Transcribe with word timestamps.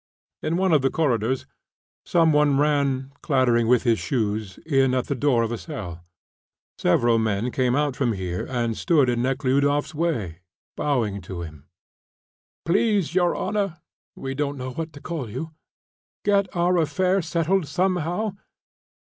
In 0.41 0.57
one 0.57 0.73
of 0.73 0.81
the 0.81 0.89
corridors, 0.89 1.45
some 2.07 2.33
one 2.33 2.57
ran, 2.57 3.11
clattering 3.21 3.67
with 3.67 3.83
his 3.83 3.99
shoes, 3.99 4.57
in 4.65 4.95
at 4.95 5.05
the 5.05 5.13
door 5.13 5.43
of 5.43 5.51
a 5.51 5.59
cell. 5.59 6.03
Several 6.79 7.19
men 7.19 7.51
came 7.51 7.75
out 7.75 7.95
from 7.95 8.13
here, 8.13 8.47
and 8.49 8.75
stood 8.75 9.09
in 9.11 9.21
Nekhludoff's 9.21 9.93
way, 9.93 10.39
bowing 10.75 11.21
to 11.21 11.43
him. 11.43 11.67
"Please, 12.65 13.13
your 13.13 13.37
honour 13.37 13.77
(we 14.15 14.33
don't 14.33 14.57
know 14.57 14.71
what 14.71 14.91
to 14.93 15.01
call 15.01 15.29
you), 15.29 15.51
get 16.25 16.47
our 16.55 16.77
affair 16.79 17.21
settled 17.21 17.67
somehow." 17.67 18.31